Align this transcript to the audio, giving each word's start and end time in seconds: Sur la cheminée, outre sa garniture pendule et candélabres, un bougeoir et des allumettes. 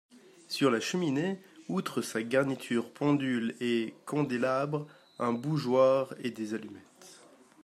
Sur 0.47 0.71
la 0.71 0.79
cheminée, 0.79 1.39
outre 1.69 2.01
sa 2.01 2.23
garniture 2.23 2.89
pendule 2.91 3.55
et 3.59 3.93
candélabres, 4.07 4.87
un 5.19 5.31
bougeoir 5.31 6.15
et 6.23 6.31
des 6.31 6.55
allumettes. 6.55 7.19